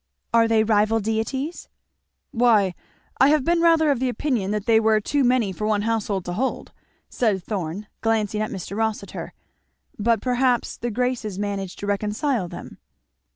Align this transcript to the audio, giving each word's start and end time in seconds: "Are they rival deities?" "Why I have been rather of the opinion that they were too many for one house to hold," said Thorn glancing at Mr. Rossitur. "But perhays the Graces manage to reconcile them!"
"Are 0.33 0.47
they 0.47 0.63
rival 0.63 0.99
deities?" 0.99 1.69
"Why 2.31 2.73
I 3.19 3.27
have 3.27 3.43
been 3.43 3.61
rather 3.61 3.91
of 3.91 3.99
the 3.99 4.09
opinion 4.09 4.49
that 4.49 4.65
they 4.65 4.79
were 4.79 4.99
too 4.99 5.23
many 5.23 5.51
for 5.51 5.67
one 5.67 5.83
house 5.83 6.07
to 6.07 6.33
hold," 6.33 6.71
said 7.07 7.43
Thorn 7.43 7.85
glancing 8.01 8.41
at 8.41 8.49
Mr. 8.49 8.75
Rossitur. 8.75 9.31
"But 9.99 10.19
perhays 10.19 10.79
the 10.79 10.89
Graces 10.89 11.37
manage 11.37 11.75
to 11.75 11.85
reconcile 11.85 12.47
them!" 12.47 12.79